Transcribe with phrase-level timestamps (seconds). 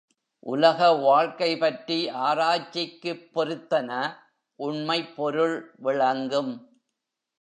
[0.39, 2.09] உலக வாழ்க்கை பற்றி
[2.09, 4.13] ஆராய்ச்சிக்குப் பொருத்தன
[4.55, 6.81] உண்மைப் பொருள் விளங்கும்.